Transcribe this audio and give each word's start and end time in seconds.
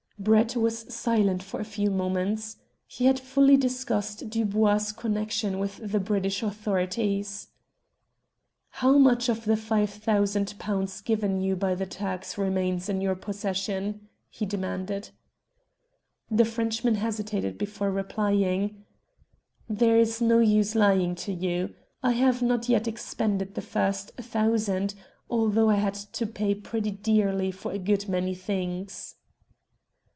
Brett 0.19 0.55
was 0.55 0.81
silent 0.93 1.41
for 1.41 1.59
a 1.59 1.63
few 1.65 1.89
moments. 1.89 2.57
He 2.85 3.05
had 3.05 3.19
fully 3.19 3.57
discussed 3.57 4.29
Dubois' 4.29 4.91
connexion 4.91 5.57
with 5.57 5.77
the 5.77 5.99
British 5.99 6.43
authorities. 6.43 7.47
"How 8.69 8.99
much 8.99 9.29
of 9.29 9.45
the 9.45 9.57
five 9.57 9.89
thousand 9.89 10.53
pounds 10.59 11.01
given 11.01 11.41
you 11.41 11.55
by 11.55 11.73
the 11.73 11.87
Turks 11.87 12.37
remains 12.37 12.87
in 12.87 13.01
your 13.01 13.15
possession?" 13.15 14.09
he 14.29 14.45
demanded. 14.45 15.09
The 16.29 16.45
Frenchman 16.45 16.97
hesitated 17.01 17.57
before 17.57 17.89
replying 17.89 18.85
"There 19.67 19.97
is 19.97 20.21
no 20.21 20.37
use 20.37 20.75
lying 20.75 21.15
to 21.15 21.33
you. 21.33 21.73
I 22.03 22.11
have 22.11 22.43
not 22.43 22.69
yet 22.69 22.87
expended 22.87 23.55
the 23.55 23.61
first 23.63 24.11
thousand, 24.17 24.93
although 25.31 25.71
I 25.71 25.77
had 25.81 25.95
to 25.95 26.27
pay 26.27 26.53
pretty 26.53 26.91
dearly 26.91 27.49
for 27.49 27.71
a 27.71 27.79
good 27.79 28.07
many 28.07 28.35
things." 28.35 29.15